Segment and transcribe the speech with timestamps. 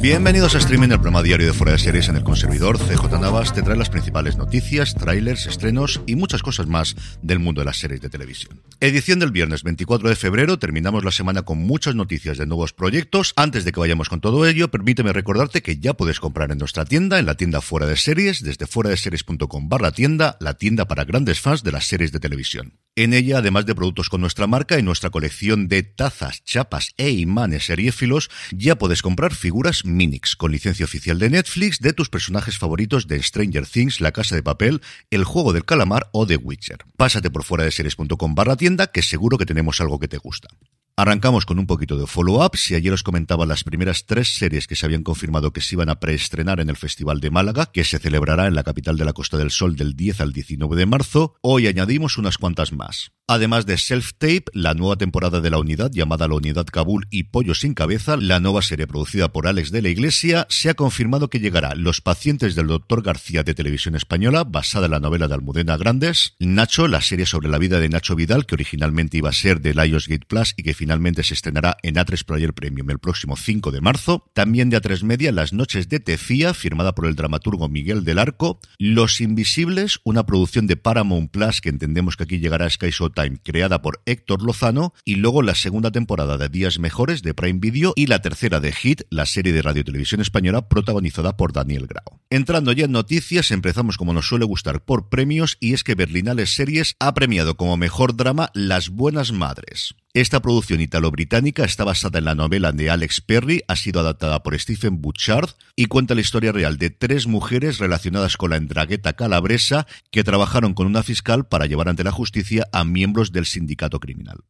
[0.00, 2.78] Bienvenidos a Streaming, el programa diario de Fuera de Series en el conservador.
[2.78, 7.60] CJ Navas te trae las principales noticias, trailers, estrenos y muchas cosas más del mundo
[7.60, 8.60] de las series de televisión.
[8.80, 10.58] Edición del viernes 24 de febrero.
[10.58, 13.32] Terminamos la semana con muchas noticias de nuevos proyectos.
[13.36, 16.84] Antes de que vayamos con todo ello, permíteme recordarte que ya puedes comprar en nuestra
[16.84, 20.88] tienda, en la tienda Fuera de Series, desde fuera de series.com barra tienda, la tienda
[20.88, 22.78] para grandes fans de las series de televisión.
[22.94, 27.10] En ella, además de productos con nuestra marca y nuestra colección de tazas, chapas e
[27.10, 32.58] imanes seriéfilos, ya puedes comprar figuras Minix con licencia oficial de Netflix de tus personajes
[32.58, 36.84] favoritos de Stranger Things, La Casa de Papel, El Juego del Calamar o The Witcher.
[36.96, 40.48] Pásate por fuera de series.com barra tienda que seguro que tenemos algo que te gusta.
[40.94, 42.56] Arrancamos con un poquito de follow-up.
[42.56, 45.88] Si ayer os comentaba las primeras tres series que se habían confirmado que se iban
[45.88, 49.12] a preestrenar en el Festival de Málaga, que se celebrará en la capital de la
[49.12, 53.10] Costa del Sol del 10 al 19 de marzo, hoy añadimos unas cuantas más.
[53.34, 57.22] Además de Self Tape, la nueva temporada de la unidad llamada La Unidad Kabul y
[57.22, 61.30] Pollo sin Cabeza, la nueva serie producida por Alex de la Iglesia, se ha confirmado
[61.30, 63.02] que llegará Los pacientes del Dr.
[63.02, 67.48] García de Televisión Española, basada en la novela de Almudena Grandes, Nacho, la serie sobre
[67.48, 70.74] la vida de Nacho Vidal, que originalmente iba a ser de Lionsgate Plus y que
[70.74, 75.04] finalmente se estrenará en A3 Player Premium el próximo 5 de marzo, también de A3
[75.04, 80.26] Media, Las Noches de Tefía, firmada por el dramaturgo Miguel del Arco, Los Invisibles, una
[80.26, 84.42] producción de Paramount Plus que entendemos que aquí llegará a Sky Showtime creada por Héctor
[84.42, 88.60] Lozano, y luego la segunda temporada de Días Mejores de Prime Video y la tercera
[88.60, 92.20] de Hit, la serie de radio televisión española protagonizada por Daniel Grau.
[92.30, 96.54] Entrando ya en noticias, empezamos como nos suele gustar por premios, y es que Berlinales
[96.54, 99.94] Series ha premiado como mejor drama Las Buenas Madres.
[100.14, 104.58] Esta producción italo-británica está basada en la novela de Alex Perry, ha sido adaptada por
[104.60, 109.86] Stephen Butchard y cuenta la historia real de tres mujeres relacionadas con la endragueta calabresa
[110.10, 114.40] que trabajaron con una fiscal para llevar ante la justicia a miembros del sindicato criminal.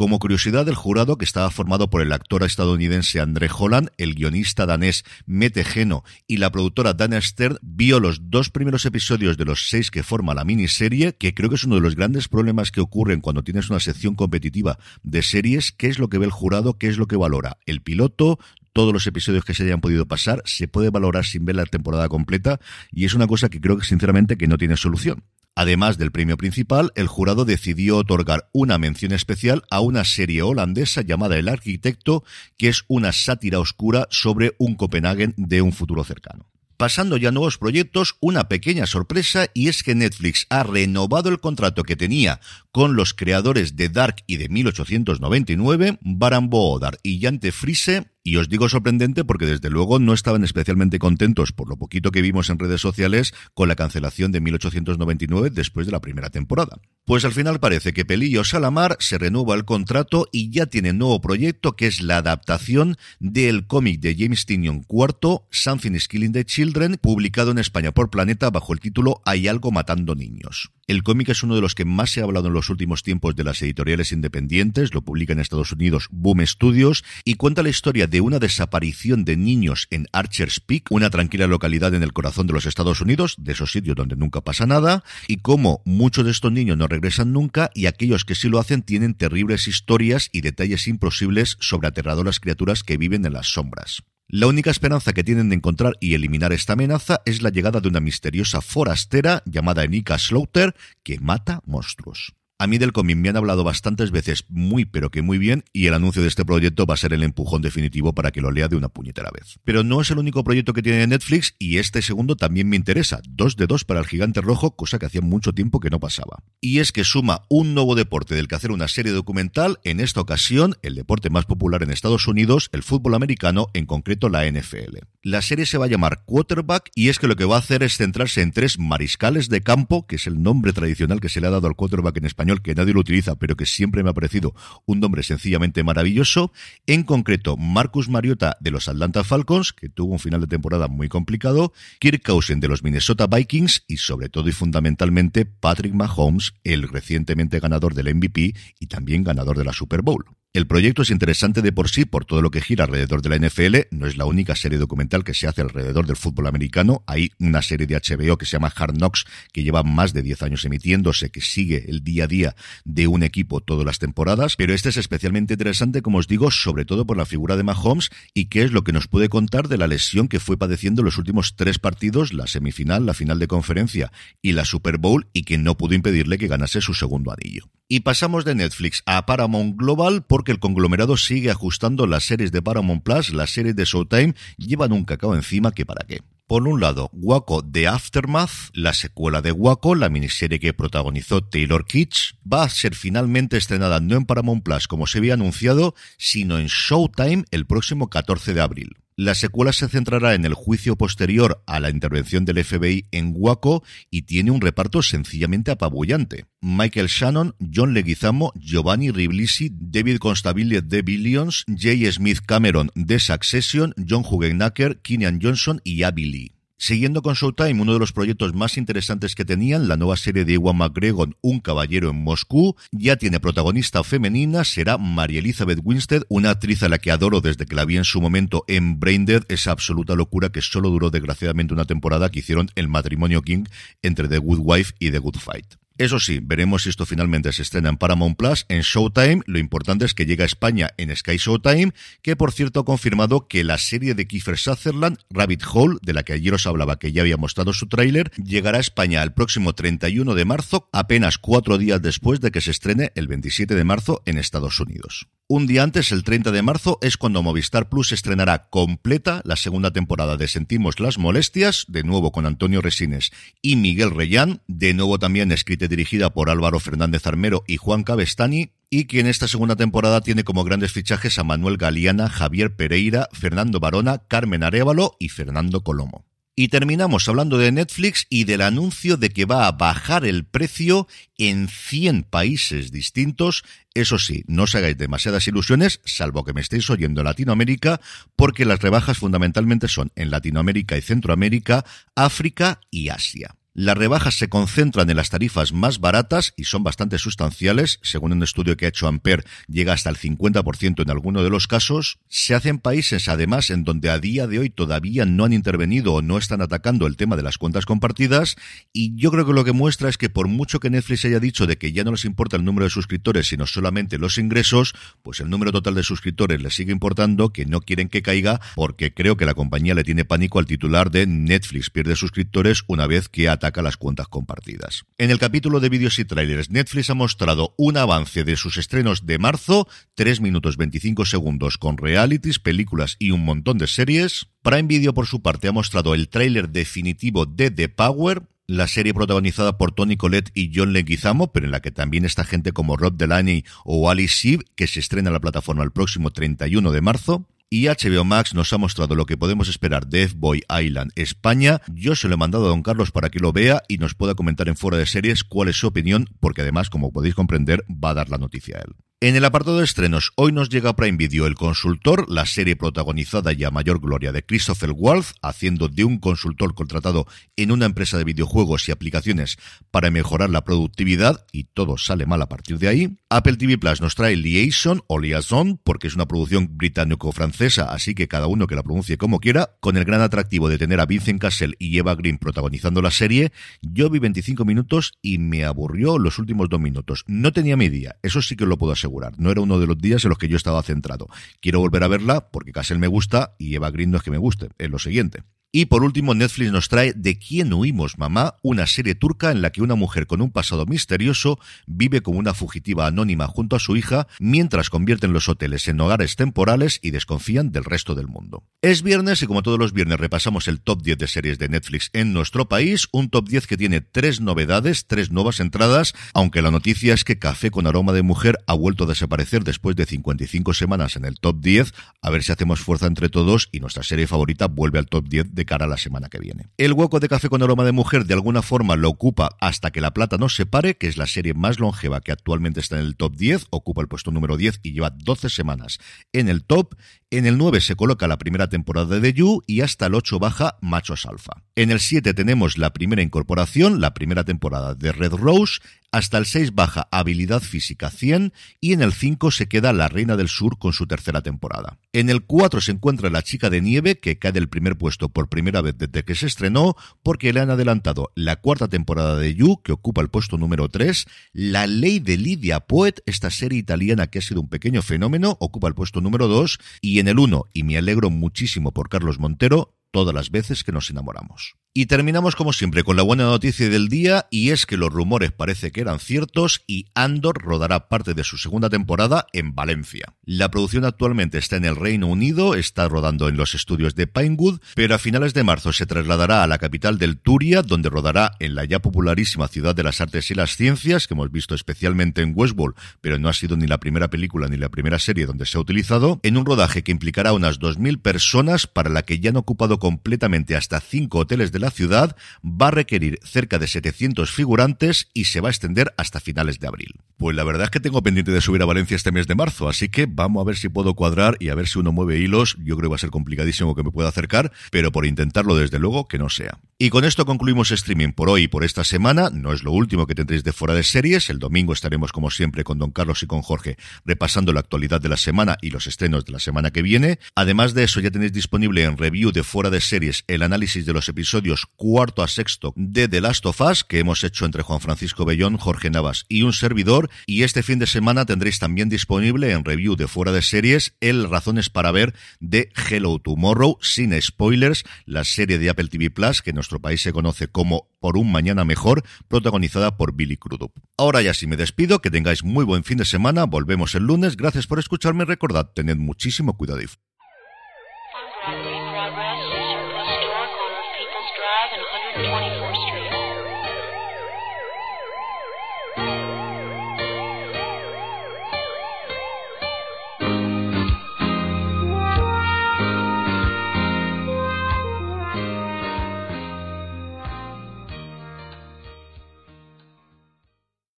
[0.00, 4.64] Como curiosidad, el jurado, que estaba formado por el actor estadounidense André Holland, el guionista
[4.64, 9.68] danés Mette Geno y la productora Dana Stern, vio los dos primeros episodios de los
[9.68, 12.80] seis que forma la miniserie, que creo que es uno de los grandes problemas que
[12.80, 16.78] ocurren cuando tienes una sección competitiva de series, qué es lo que ve el jurado,
[16.78, 17.58] qué es lo que valora.
[17.66, 18.38] El piloto,
[18.72, 22.08] todos los episodios que se hayan podido pasar, se puede valorar sin ver la temporada
[22.08, 22.58] completa
[22.90, 25.24] y es una cosa que creo que sinceramente que no tiene solución.
[25.60, 31.02] Además del premio principal, el jurado decidió otorgar una mención especial a una serie holandesa
[31.02, 32.24] llamada El Arquitecto,
[32.56, 36.46] que es una sátira oscura sobre un Copenhagen de un futuro cercano.
[36.78, 41.38] Pasando ya a nuevos proyectos, una pequeña sorpresa y es que Netflix ha renovado el
[41.38, 42.40] contrato que tenía
[42.72, 48.48] con los creadores de Dark y de 1899, Baran Boodar y Jante Friese, y os
[48.48, 52.58] digo sorprendente porque desde luego no estaban especialmente contentos por lo poquito que vimos en
[52.58, 56.78] redes sociales con la cancelación de 1899 después de la primera temporada.
[57.04, 61.20] Pues al final parece que Pelillo Salamar se renueva el contrato y ya tiene nuevo
[61.20, 66.44] proyecto que es la adaptación del cómic de James Tynion IV, Something is Killing the
[66.44, 70.70] Children, publicado en España por Planeta bajo el título Hay algo matando niños.
[70.90, 73.36] El cómic es uno de los que más se ha hablado en los últimos tiempos
[73.36, 78.08] de las editoriales independientes, lo publica en Estados Unidos Boom Studios y cuenta la historia
[78.08, 82.54] de una desaparición de niños en Archer's Peak, una tranquila localidad en el corazón de
[82.54, 86.50] los Estados Unidos, de esos sitios donde nunca pasa nada, y cómo muchos de estos
[86.50, 90.88] niños no regresan nunca y aquellos que sí lo hacen tienen terribles historias y detalles
[90.88, 94.02] imposibles sobre aterradoras criaturas que viven en las sombras.
[94.32, 97.88] La única esperanza que tienen de encontrar y eliminar esta amenaza es la llegada de
[97.88, 102.32] una misteriosa forastera llamada Enika Slaughter que mata monstruos.
[102.60, 105.86] A mí del cómic me han hablado bastantes veces muy pero que muy bien y
[105.86, 108.68] el anuncio de este proyecto va a ser el empujón definitivo para que lo lea
[108.68, 109.58] de una puñetera vez.
[109.64, 113.22] Pero no es el único proyecto que tiene Netflix y este segundo también me interesa.
[113.26, 116.42] Dos de dos para el gigante rojo, cosa que hacía mucho tiempo que no pasaba.
[116.60, 120.20] Y es que suma un nuevo deporte del que hacer una serie documental, en esta
[120.20, 124.98] ocasión el deporte más popular en Estados Unidos, el fútbol americano, en concreto la NFL.
[125.22, 127.82] La serie se va a llamar Quarterback y es que lo que va a hacer
[127.82, 131.46] es centrarse en tres mariscales de campo, que es el nombre tradicional que se le
[131.46, 134.14] ha dado al quarterback en español que nadie lo utiliza, pero que siempre me ha
[134.14, 134.54] parecido
[134.86, 136.52] un nombre sencillamente maravilloso.
[136.86, 141.08] En concreto, Marcus Mariota de los Atlanta Falcons, que tuvo un final de temporada muy
[141.08, 146.88] complicado, Kirk Cousin de los Minnesota Vikings y sobre todo y fundamentalmente Patrick Mahomes, el
[146.88, 150.24] recientemente ganador del MVP y también ganador de la Super Bowl.
[150.52, 153.38] El proyecto es interesante de por sí por todo lo que gira alrededor de la
[153.38, 153.76] NFL.
[153.92, 157.04] No es la única serie documental que se hace alrededor del fútbol americano.
[157.06, 160.42] Hay una serie de HBO que se llama Hard Knocks que lleva más de 10
[160.42, 164.56] años emitiéndose, que sigue el día a día de un equipo todas las temporadas.
[164.56, 168.10] Pero este es especialmente interesante, como os digo, sobre todo por la figura de Mahomes
[168.34, 171.16] y qué es lo que nos puede contar de la lesión que fue padeciendo los
[171.16, 174.10] últimos tres partidos, la semifinal, la final de conferencia
[174.42, 177.70] y la Super Bowl y que no pudo impedirle que ganase su segundo anillo.
[177.92, 182.62] Y pasamos de Netflix a Paramount Global porque el conglomerado sigue ajustando las series de
[182.62, 186.20] Paramount Plus, las series de Showtime, llevan un cacao encima que para qué.
[186.46, 191.84] Por un lado, Waco The Aftermath, la secuela de Waco, la miniserie que protagonizó Taylor
[191.84, 196.60] Kitsch, va a ser finalmente estrenada no en Paramount Plus como se había anunciado, sino
[196.60, 198.98] en Showtime el próximo 14 de abril.
[199.20, 203.84] La secuela se centrará en el juicio posterior a la intervención del FBI en Waco
[204.10, 206.46] y tiene un reparto sencillamente apabullante.
[206.62, 212.10] Michael Shannon, John Leguizamo, Giovanni Ribisi, David Constabile de Billions, J.
[212.12, 216.59] Smith Cameron de Succession, John Hugenacker, Keenan Johnson y Abby Lee.
[216.82, 220.54] Siguiendo con Showtime, uno de los proyectos más interesantes que tenían, la nueva serie de
[220.54, 226.48] Iwan McGregor, Un caballero en Moscú, ya tiene protagonista femenina, será María Elizabeth Winstead, una
[226.48, 229.72] actriz a la que adoro desde que la vi en su momento en Braindead, esa
[229.72, 233.64] absoluta locura que solo duró desgraciadamente una temporada que hicieron el matrimonio King
[234.00, 235.66] entre The Good Wife y The Good Fight.
[236.00, 239.42] Eso sí, veremos si esto finalmente se estrena en Paramount Plus, en Showtime.
[239.44, 241.92] Lo importante es que llega a España en Sky Showtime,
[242.22, 246.22] que por cierto ha confirmado que la serie de Kiefer Sutherland, Rabbit Hole, de la
[246.22, 249.74] que ayer os hablaba que ya había mostrado su tráiler, llegará a España el próximo
[249.74, 254.22] 31 de marzo, apenas cuatro días después de que se estrene el 27 de marzo
[254.24, 255.28] en Estados Unidos.
[255.52, 259.92] Un día antes, el 30 de marzo, es cuando Movistar Plus estrenará completa la segunda
[259.92, 265.18] temporada de Sentimos las Molestias, de nuevo con Antonio Resines y Miguel Reyán, de nuevo
[265.18, 269.48] también escrita y dirigida por Álvaro Fernández Armero y Juan Cabestani, y que en esta
[269.48, 275.16] segunda temporada tiene como grandes fichajes a Manuel Galeana, Javier Pereira, Fernando Barona, Carmen Arevalo
[275.18, 276.29] y Fernando Colomo.
[276.60, 281.08] Y terminamos hablando de Netflix y del anuncio de que va a bajar el precio
[281.38, 283.64] en 100 países distintos.
[283.94, 288.02] Eso sí, no os hagáis demasiadas ilusiones, salvo que me estéis oyendo en Latinoamérica,
[288.36, 293.56] porque las rebajas fundamentalmente son en Latinoamérica y Centroamérica, África y Asia.
[293.82, 297.98] Las rebajas se concentran en las tarifas más baratas y son bastante sustanciales.
[298.02, 301.66] Según un estudio que ha hecho Amper, llega hasta el 50% en alguno de los
[301.66, 302.18] casos.
[302.28, 306.20] Se hacen países, además, en donde a día de hoy todavía no han intervenido o
[306.20, 308.56] no están atacando el tema de las cuentas compartidas.
[308.92, 311.66] Y yo creo que lo que muestra es que por mucho que Netflix haya dicho
[311.66, 315.40] de que ya no les importa el número de suscriptores, sino solamente los ingresos, pues
[315.40, 319.38] el número total de suscriptores les sigue importando, que no quieren que caiga, porque creo
[319.38, 323.48] que la compañía le tiene pánico al titular de Netflix pierde suscriptores una vez que
[323.48, 325.04] ha las cuentas compartidas.
[325.18, 329.26] En el capítulo de vídeos y trailers, Netflix ha mostrado un avance de sus estrenos
[329.26, 334.48] de marzo, 3 minutos 25 segundos con realities, películas y un montón de series.
[334.62, 339.14] Prime Video, por su parte, ha mostrado el tráiler definitivo de The Power, la serie
[339.14, 342.96] protagonizada por Tony Collette y John Leguizamo, pero en la que también está gente como
[342.96, 347.00] Rob Delaney o Ali Sheeb, que se estrena en la plataforma el próximo 31 de
[347.00, 347.46] marzo.
[347.72, 351.80] Y HBO Max nos ha mostrado lo que podemos esperar de F-Boy Island España.
[351.94, 354.34] Yo se lo he mandado a don Carlos para que lo vea y nos pueda
[354.34, 358.10] comentar en fuera de series cuál es su opinión, porque además, como podéis comprender, va
[358.10, 358.96] a dar la noticia a él.
[359.22, 362.74] En el apartado de estrenos, hoy nos llega a Prime Video El Consultor, la serie
[362.74, 367.84] protagonizada y a mayor gloria de Christopher Waltz, haciendo de un consultor contratado en una
[367.84, 369.58] empresa de videojuegos y aplicaciones
[369.90, 373.18] para mejorar la productividad, y todo sale mal a partir de ahí.
[373.28, 378.26] Apple TV Plus nos trae Liaison o Liaison, porque es una producción británico-francesa, así que
[378.26, 381.42] cada uno que la pronuncie como quiera, con el gran atractivo de tener a Vincent
[381.42, 383.52] Cassel y Eva Green protagonizando la serie.
[383.82, 387.24] Yo vi 25 minutos y me aburrió los últimos dos minutos.
[387.26, 390.24] No tenía media, eso sí que lo puedo asegurar no era uno de los días
[390.24, 391.28] en los que yo estaba centrado.
[391.60, 394.38] Quiero volver a verla porque Castle me gusta y Eva Green no es que me
[394.38, 395.42] guste, es lo siguiente.
[395.72, 399.70] Y por último, Netflix nos trae De quién huimos, mamá, una serie turca en la
[399.70, 403.96] que una mujer con un pasado misterioso vive como una fugitiva anónima junto a su
[403.96, 408.64] hija, mientras convierten los hoteles en hogares temporales y desconfían del resto del mundo.
[408.82, 412.10] Es viernes y como todos los viernes repasamos el top 10 de series de Netflix
[412.14, 416.72] en nuestro país, un top 10 que tiene tres novedades, tres nuevas entradas, aunque la
[416.72, 420.74] noticia es que Café con aroma de mujer ha vuelto a desaparecer después de 55
[420.74, 424.26] semanas en el top 10, a ver si hacemos fuerza entre todos y nuestra serie
[424.26, 426.70] favorita vuelve al top 10 de de cara a la semana que viene.
[426.78, 430.00] El hueco de Café con aroma de mujer de alguna forma lo ocupa hasta que
[430.00, 433.14] la plata nos separe, que es la serie más longeva que actualmente está en el
[433.14, 435.98] top 10, ocupa el puesto número 10 y lleva 12 semanas
[436.32, 436.94] en el top.
[437.32, 440.78] En el 9 se coloca la primera temporada de You y hasta el 8 baja
[440.80, 441.62] Machos Alfa.
[441.76, 445.78] En el 7 tenemos la primera incorporación, la primera temporada de Red Rose,
[446.12, 450.36] hasta el 6 baja Habilidad Física 100 y en el 5 se queda La Reina
[450.36, 451.98] del Sur con su tercera temporada.
[452.12, 455.48] En el 4 se encuentra La Chica de Nieve, que cae del primer puesto por
[455.48, 459.80] primera vez desde que se estrenó, porque le han adelantado la cuarta temporada de You,
[459.84, 464.40] que ocupa el puesto número 3, La Ley de Lidia Poet, esta serie italiana que
[464.40, 467.82] ha sido un pequeño fenómeno, ocupa el puesto número 2, y en el 1, y
[467.82, 471.76] me alegro muchísimo por Carlos Montero, todas las veces que nos enamoramos.
[471.92, 475.50] Y terminamos como siempre con la buena noticia del día y es que los rumores
[475.50, 480.36] parece que eran ciertos y Andor rodará parte de su segunda temporada en Valencia.
[480.44, 484.78] La producción actualmente está en el Reino Unido, está rodando en los estudios de Pinewood,
[484.94, 488.76] pero a finales de marzo se trasladará a la capital del Turia, donde rodará en
[488.76, 492.52] la ya popularísima ciudad de las artes y las ciencias, que hemos visto especialmente en
[492.54, 495.76] Westworld, pero no ha sido ni la primera película ni la primera serie donde se
[495.76, 499.56] ha utilizado, en un rodaje que implicará unas 2.000 personas para la que ya han
[499.56, 505.28] ocupado completamente hasta cinco hoteles de la ciudad, va a requerir cerca de 700 figurantes
[505.34, 507.14] y se va a extender hasta finales de abril.
[507.36, 509.88] Pues la verdad es que tengo pendiente de subir a Valencia este mes de marzo,
[509.88, 512.76] así que vamos a ver si puedo cuadrar y a ver si uno mueve hilos.
[512.78, 515.98] Yo creo que va a ser complicadísimo que me pueda acercar, pero por intentarlo desde
[515.98, 516.78] luego que no sea.
[517.02, 519.48] Y con esto concluimos streaming por hoy y por esta semana.
[519.50, 521.48] No es lo último que tendréis de fuera de series.
[521.48, 525.30] El domingo estaremos como siempre con Don Carlos y con Jorge repasando la actualidad de
[525.30, 527.38] la semana y los estrenos de la semana que viene.
[527.54, 531.14] Además de eso ya tenéis disponible en review de fuera de series el análisis de
[531.14, 535.00] los episodios cuarto a sexto de The Last of Us que hemos hecho entre Juan
[535.00, 537.30] Francisco Bellón, Jorge Navas y un servidor.
[537.46, 541.48] Y este fin de semana tendréis también disponible en review de fuera de series el
[541.48, 546.74] Razones para ver de Hello Tomorrow sin spoilers, la serie de Apple TV Plus que
[546.90, 550.92] nuestro país se conoce como Por un Mañana Mejor, protagonizada por Billy Crudup.
[551.16, 554.56] Ahora ya sí me despido, que tengáis muy buen fin de semana, volvemos el lunes,
[554.56, 557.00] gracias por escucharme, recordad, tened muchísimo cuidado.
[557.00, 557.06] y